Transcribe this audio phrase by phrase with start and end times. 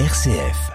[0.00, 0.72] RCF.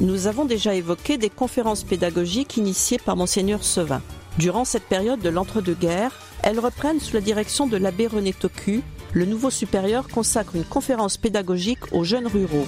[0.00, 4.02] Nous avons déjà évoqué des conférences pédagogiques initiées par Monseigneur Sevin.
[4.38, 6.12] Durant cette période de l'entre-deux-guerres,
[6.44, 8.84] elles reprennent sous la direction de l'abbé René Tocu.
[9.12, 12.66] Le nouveau supérieur consacre une conférence pédagogique aux jeunes ruraux.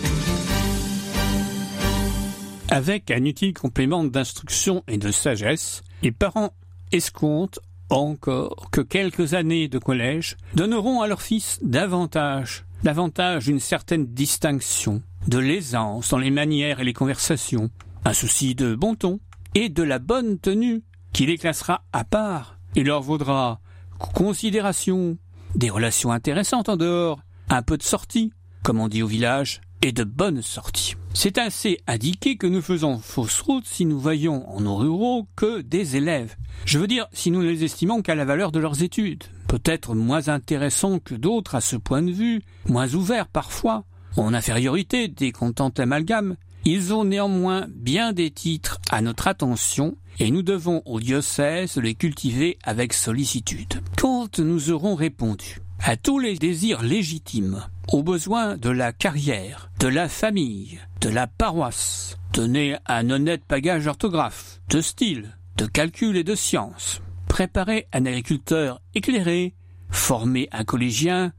[2.70, 6.52] Avec un utile complément d'instruction et de sagesse, les parents
[6.93, 7.60] escomptent
[7.91, 15.02] encore que quelques années de collège donneront à leur fils davantage, davantage une certaine distinction,
[15.27, 17.70] de l'aisance dans les manières et les conversations,
[18.05, 19.20] un souci de bon ton
[19.55, 20.82] et de la bonne tenue
[21.12, 23.60] qui les classera à part et leur vaudra
[23.98, 25.18] considération,
[25.55, 29.93] des relations intéressantes en dehors, un peu de sortie, comme on dit au village, et
[29.93, 30.95] de bonnes sorties.
[31.15, 35.60] C'est assez indiqué que nous faisons fausse route si nous voyons en nos ruraux que
[35.60, 36.37] des élèves.
[36.65, 39.24] Je veux dire, si nous ne les estimons qu'à la valeur de leurs études.
[39.46, 43.85] Peut-être moins intéressants que d'autres à ce point de vue, moins ouverts parfois,
[44.16, 50.30] en infériorité des contents amalgames, ils ont néanmoins bien des titres à notre attention et
[50.30, 53.80] nous devons au diocèse les cultiver avec sollicitude.
[53.97, 59.88] Quand nous aurons répondu à tous les désirs légitimes, aux besoins de la carrière, de
[59.88, 66.25] la famille, de la paroisse, donner un honnête bagage orthographe, de style, de calcul et
[66.25, 69.55] de science, préparer un agriculteur éclairé,
[69.91, 71.32] former un collégien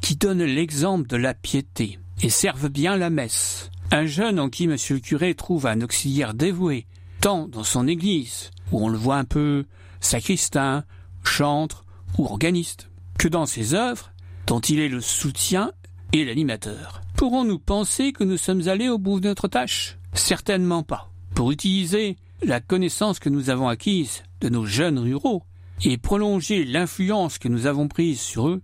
[0.00, 4.66] qui donne l'exemple de la piété et serve bien la messe, un jeune en qui
[4.66, 6.86] monsieur le curé trouve un auxiliaire dévoué,
[7.22, 9.64] tant dans son église, où on le voit un peu
[10.00, 10.84] sacristain,
[11.22, 11.84] chantre
[12.18, 14.10] ou organiste, que dans ses œuvres,
[14.48, 15.70] dont il est le soutien
[16.12, 17.00] et l'animateur.
[17.16, 19.98] Pourrons-nous penser que nous sommes allés au bout de notre tâche?
[20.14, 21.12] Certainement pas.
[21.36, 25.44] Pour utiliser la connaissance que nous avons acquise de nos jeunes ruraux
[25.84, 28.62] et prolonger l'influence que nous avons prise sur eux,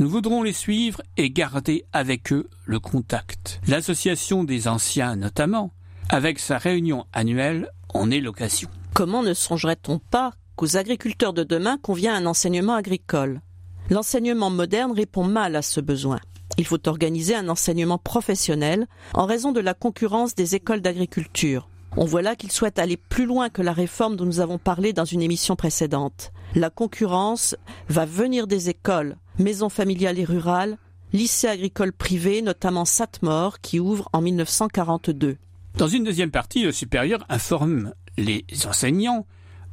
[0.00, 3.60] nous voudrons les suivre et garder avec eux le contact.
[3.68, 5.72] L'association des anciens notamment,
[6.08, 7.70] avec sa réunion annuelle,
[8.94, 13.40] Comment ne songerait-on pas qu'aux agriculteurs de demain convient un enseignement agricole?
[13.88, 16.20] L'enseignement moderne répond mal à ce besoin.
[16.58, 21.68] Il faut organiser un enseignement professionnel en raison de la concurrence des écoles d'agriculture.
[21.96, 24.92] On voit là qu'il souhaite aller plus loin que la réforme dont nous avons parlé
[24.92, 26.32] dans une émission précédente.
[26.54, 27.56] La concurrence
[27.88, 30.78] va venir des écoles, maisons familiales et rurales,
[31.12, 35.36] lycées agricoles privés, notamment Satmore, qui ouvre en 1942.
[35.76, 39.26] Dans une deuxième partie, le supérieur informe les enseignants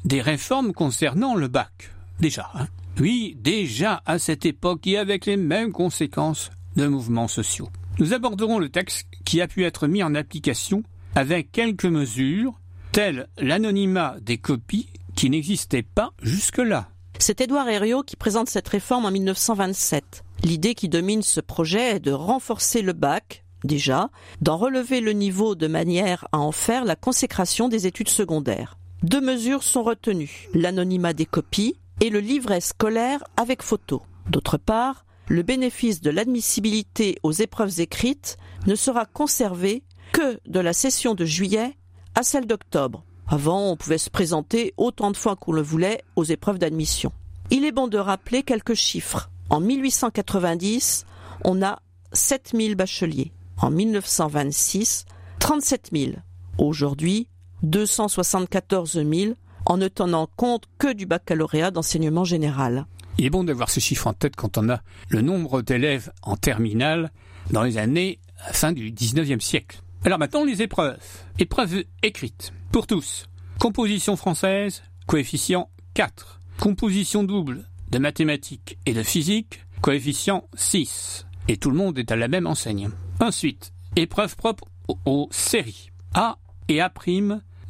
[0.05, 1.91] des réformes concernant le bac.
[2.19, 2.67] Déjà, hein
[2.99, 7.69] Oui, déjà à cette époque et avec les mêmes conséquences de mouvements sociaux.
[7.99, 10.83] Nous aborderons le texte qui a pu être mis en application
[11.15, 12.59] avec quelques mesures,
[12.91, 16.89] telles l'anonymat des copies qui n'existait pas jusque-là.
[17.19, 20.23] C'est Édouard Herriot qui présente cette réforme en 1927.
[20.43, 24.09] L'idée qui domine ce projet est de renforcer le bac, déjà,
[24.41, 28.77] d'en relever le niveau de manière à en faire la consécration des études secondaires.
[29.03, 34.01] Deux mesures sont retenues, l'anonymat des copies et le livret scolaire avec photo.
[34.29, 39.83] D'autre part, le bénéfice de l'admissibilité aux épreuves écrites ne sera conservé
[40.13, 41.77] que de la session de juillet
[42.15, 43.03] à celle d'octobre.
[43.27, 47.11] Avant, on pouvait se présenter autant de fois qu'on le voulait aux épreuves d'admission.
[47.51, 49.29] Il est bon de rappeler quelques chiffres.
[49.49, 51.05] En 1890,
[51.43, 51.79] on a
[52.13, 53.31] 7000 bacheliers.
[53.59, 55.05] En 1926,
[55.39, 56.11] 37 000.
[56.57, 57.27] Aujourd'hui,
[57.63, 59.33] 274 000
[59.65, 62.85] en ne tenant compte que du baccalauréat d'enseignement général.
[63.17, 66.37] Il est bon d'avoir ces chiffres en tête quand on a le nombre d'élèves en
[66.37, 67.11] terminale
[67.51, 68.19] dans les années
[68.51, 69.81] fin du 19e siècle.
[70.05, 70.99] Alors maintenant les épreuves.
[71.39, 72.53] Épreuves écrites.
[72.71, 73.27] Pour tous.
[73.59, 76.39] Composition française, coefficient 4.
[76.59, 81.25] Composition double de mathématiques et de physique, coefficient 6.
[81.47, 82.89] Et tout le monde est à la même enseigne.
[83.19, 84.65] Ensuite, épreuve propre
[85.05, 85.89] aux, séries.
[86.13, 86.37] A
[86.67, 86.91] et A',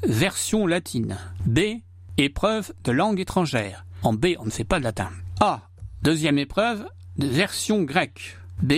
[0.04, 1.18] version latine.
[1.46, 1.60] B,
[2.18, 3.86] épreuve de langue étrangère.
[4.04, 5.10] En B, on ne fait pas de latin.
[5.40, 5.62] A,
[6.02, 6.88] deuxième épreuve
[7.18, 8.38] version grecque.
[8.62, 8.74] B,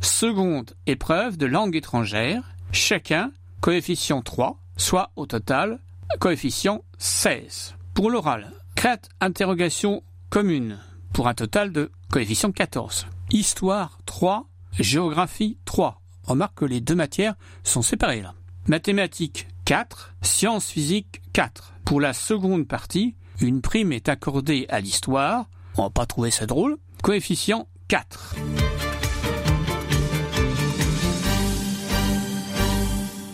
[0.00, 2.42] seconde épreuve de langue étrangère.
[2.72, 5.78] Chacun, coefficient 3, soit au total,
[6.20, 7.74] coefficient 16.
[7.94, 10.78] Pour l'oral, crête interrogation commune,
[11.12, 13.06] pour un total de coefficient 14.
[13.30, 14.46] Histoire 3,
[14.78, 16.01] géographie 3.
[16.24, 17.34] Remarque que les deux matières
[17.64, 18.34] sont séparées là.
[18.66, 21.74] Mathématiques 4, sciences physiques 4.
[21.84, 25.48] Pour la seconde partie, une prime est accordée à l'histoire.
[25.76, 26.78] On va pas trouver ça drôle.
[27.02, 28.36] Coefficient 4.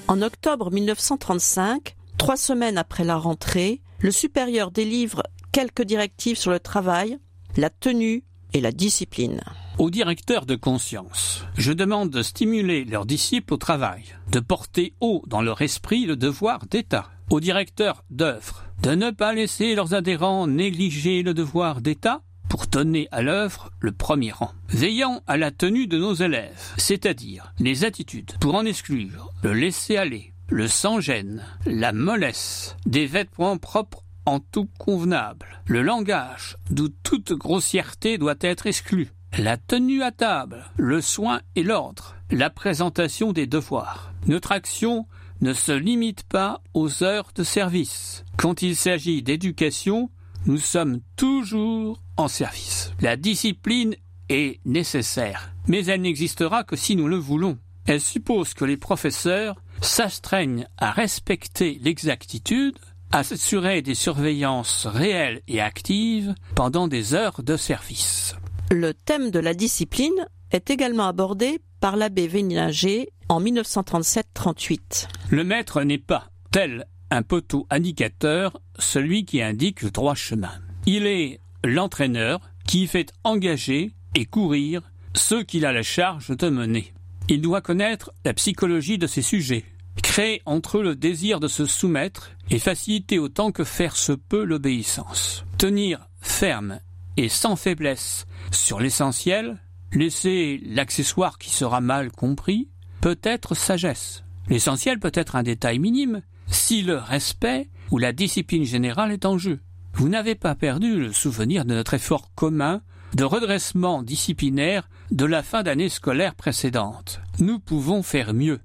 [0.09, 6.61] En octobre 1935, trois semaines après la rentrée, le supérieur délivre quelques directives sur le
[6.61, 7.19] travail,
[7.57, 8.25] la tenue
[8.55, 9.43] et la discipline.
[9.79, 14.03] Aux directeurs de conscience, je demande de stimuler leurs disciples au travail,
[14.33, 17.09] de porter haut dans leur esprit le devoir d'État.
[17.31, 23.07] Aux directeurs d'œuvre, de ne pas laisser leurs adhérents négliger le devoir d'État pour donner
[23.13, 24.51] à l'œuvre le premier rang.
[24.69, 30.33] Veillant à la tenue de nos élèves, c'est-à-dire les attitudes, pour en exclure le laisser-aller,
[30.49, 38.19] le sans-gêne, la mollesse, des vêtements propres en tout convenable, le langage, d'où toute grossièreté
[38.19, 44.13] doit être exclue, la tenue à table, le soin et l'ordre, la présentation des devoirs.
[44.27, 45.07] Notre action
[45.41, 48.25] ne se limite pas aux heures de service.
[48.37, 50.11] Quand il s'agit d'éducation,
[50.47, 52.93] nous sommes toujours en service.
[53.01, 53.95] La discipline
[54.29, 57.59] est nécessaire, mais elle n'existera que si nous le voulons.
[57.87, 62.77] Elle suppose que les professeurs s'astreignent à respecter l'exactitude,
[63.13, 68.35] à s'assurer des surveillances réelles et actives pendant des heures de service.
[68.71, 75.09] Le thème de la discipline est également abordé par l'abbé Véninger en 1937-38.
[75.31, 80.53] Le maître n'est pas, tel un poteau indicateur, celui qui indique le droit chemin.
[80.85, 84.83] Il est l'entraîneur qui fait engager et courir
[85.15, 86.93] ceux qu'il a la charge de mener.
[87.31, 89.65] Il doit connaître la psychologie de ses sujets,
[90.03, 94.45] créer entre eux le désir de se soumettre et faciliter autant que faire se peut
[94.45, 95.47] l'obéissance.
[95.57, 96.81] Tenir ferme
[97.19, 99.59] et sans faiblesse sur l'essentiel,
[99.93, 102.69] laisser l'accessoire qui sera mal compris,
[103.01, 104.23] peut être sagesse.
[104.49, 109.37] L'essentiel peut être un détail minime, si le respect ou la discipline générale est en
[109.37, 109.59] jeu.
[109.95, 112.83] Vous n'avez pas perdu le souvenir de notre effort commun
[113.15, 117.21] de redressement disciplinaire de la fin d'année scolaire précédente.
[117.41, 118.61] Nous pouvons faire mieux.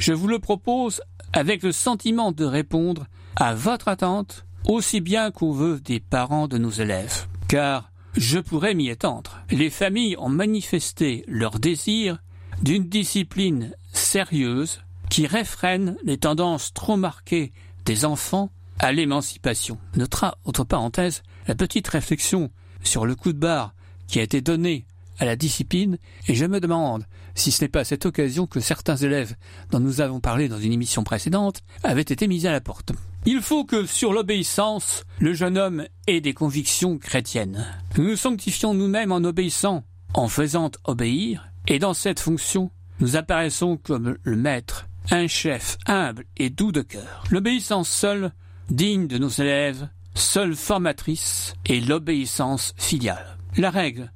[0.00, 1.02] Je vous le propose
[1.32, 3.06] avec le sentiment de répondre
[3.36, 7.26] à votre attente aussi bien qu'aux vœux des parents de nos élèves.
[7.48, 9.42] Car je pourrais m'y étendre.
[9.50, 12.18] Les familles ont manifesté leur désir
[12.62, 14.80] d'une discipline sérieuse
[15.10, 17.52] qui réfrène les tendances trop marquées
[17.84, 19.78] des enfants à l'émancipation.
[19.96, 22.50] Notera, autre parenthèse, la petite réflexion
[22.82, 23.74] sur le coup de barre
[24.06, 24.86] qui a été donné
[25.18, 27.04] à la discipline, et je me demande
[27.34, 29.36] si ce n'est pas à cette occasion que certains élèves
[29.70, 32.92] dont nous avons parlé dans une émission précédente avaient été mis à la porte.
[33.24, 37.64] Il faut que sur l'obéissance, le jeune homme ait des convictions chrétiennes.
[37.96, 43.76] Nous nous sanctifions nous-mêmes en obéissant, en faisant obéir, et dans cette fonction, nous apparaissons
[43.76, 47.22] comme le maître, un chef humble et doux de cœur.
[47.30, 48.32] L'obéissance seule,
[48.70, 53.38] digne de nos élèves, seule formatrice, est l'obéissance filiale.
[53.56, 54.12] La règle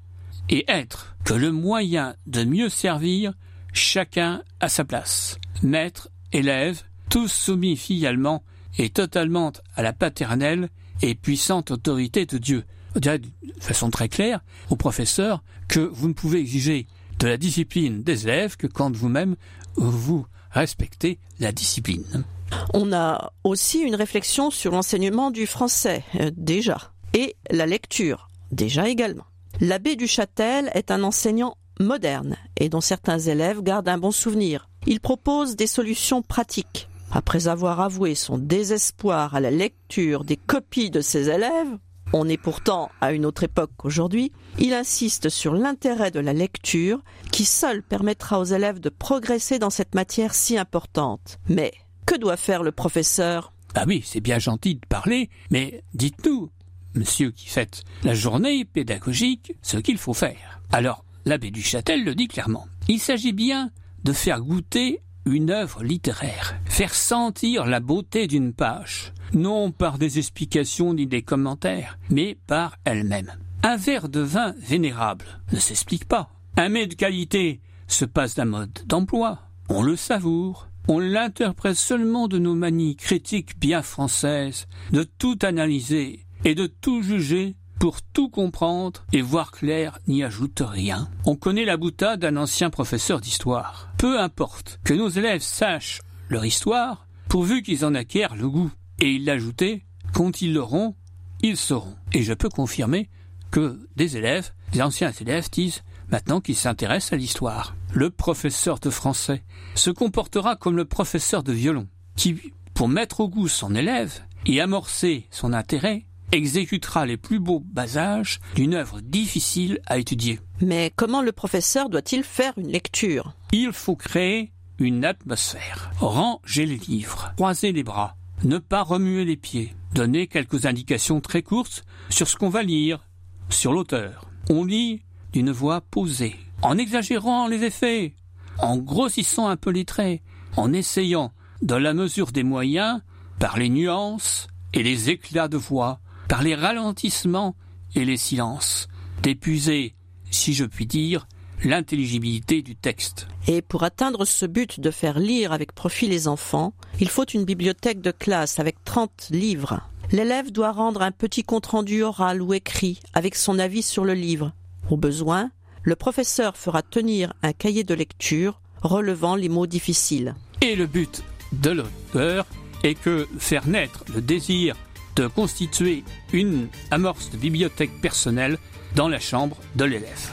[0.48, 3.34] est être que le moyen de mieux servir
[3.72, 5.38] chacun à sa place.
[5.62, 8.42] Maître, élève, tous soumis filialement
[8.78, 10.68] et totalement à la paternelle
[11.02, 12.64] et puissante autorité de Dieu.
[12.94, 13.30] On dirait de
[13.60, 14.40] façon très claire
[14.70, 16.86] au professeur que vous ne pouvez exiger
[17.18, 19.36] de la discipline des élèves que quand vous-même
[19.76, 22.24] vous respectez la discipline.
[22.72, 28.88] On a aussi une réflexion sur l'enseignement du français, euh, déjà, et la lecture, déjà
[28.88, 29.26] également.
[29.60, 34.68] L'abbé du Châtel est un enseignant moderne et dont certains élèves gardent un bon souvenir.
[34.86, 36.88] Il propose des solutions pratiques.
[37.10, 41.78] Après avoir avoué son désespoir à la lecture des copies de ses élèves,
[42.12, 47.02] on est pourtant à une autre époque qu'aujourd'hui, il insiste sur l'intérêt de la lecture
[47.32, 51.38] qui seul permettra aux élèves de progresser dans cette matière si importante.
[51.48, 51.72] Mais
[52.06, 53.52] que doit faire le professeur?
[53.74, 56.50] Ah oui, c'est bien gentil de parler, mais dites-nous,
[56.94, 60.60] monsieur qui fait la journée pédagogique, ce qu'il faut faire.
[60.72, 62.66] Alors, l'abbé du Châtel le dit clairement.
[62.88, 63.70] Il s'agit bien
[64.04, 70.18] de faire goûter une œuvre littéraire, faire sentir la beauté d'une page, non par des
[70.18, 73.32] explications ni des commentaires, mais par elle-même.
[73.62, 76.28] Un verre de vin vénérable ne s'explique pas.
[76.58, 79.38] Un mets de qualité se passe d'un mode d'emploi.
[79.70, 80.68] On le savoure.
[80.86, 87.00] On l'interprète seulement de nos manies critiques bien françaises, de tout analyser et de tout
[87.00, 91.08] juger pour tout comprendre et voir clair n'y ajoute rien.
[91.24, 93.88] On connaît la boutade d'un ancien professeur d'histoire.
[93.98, 98.70] Peu importe que nos élèves sachent leur histoire, pourvu qu'ils en acquièrent le goût.
[98.98, 100.94] Et il ajoutait, quand ils l'auront,
[101.42, 101.96] ils sauront.
[102.12, 103.08] Et je peux confirmer
[103.50, 107.76] que des élèves, des anciens élèves disent maintenant qu'ils s'intéressent à l'histoire.
[107.92, 109.42] Le professeur de français
[109.74, 114.60] se comportera comme le professeur de violon, qui, pour mettre au goût son élève et
[114.60, 120.40] amorcer son intérêt, exécutera les plus beaux basages d'une œuvre difficile à étudier.
[120.60, 123.34] Mais comment le professeur doit-il faire une lecture?
[123.52, 125.90] Il faut créer une atmosphère.
[125.98, 131.42] Ranger les livres, croiser les bras, ne pas remuer les pieds, donner quelques indications très
[131.42, 133.06] courtes sur ce qu'on va lire,
[133.48, 134.26] sur l'auteur.
[134.50, 135.02] On lit
[135.32, 138.14] d'une voix posée, en exagérant les effets,
[138.58, 140.22] en grossissant un peu les traits,
[140.56, 143.00] en essayant, dans la mesure des moyens,
[143.38, 147.54] par les nuances et les éclats de voix, par les ralentissements
[147.94, 148.88] et les silences,
[149.22, 149.94] d'épuiser,
[150.30, 151.26] si je puis dire,
[151.64, 153.26] l'intelligibilité du texte.
[153.48, 157.44] Et pour atteindre ce but de faire lire avec profit les enfants, il faut une
[157.44, 159.80] bibliothèque de classe avec 30 livres.
[160.12, 164.52] L'élève doit rendre un petit compte-rendu oral ou écrit avec son avis sur le livre.
[164.90, 165.50] Au besoin,
[165.82, 170.34] le professeur fera tenir un cahier de lecture relevant les mots difficiles.
[170.62, 171.22] Et le but
[171.52, 172.46] de l'auteur
[172.84, 174.76] est que faire naître le désir
[175.16, 178.58] de constituer une amorce de bibliothèque personnelle
[178.94, 180.32] dans la chambre de l'élève.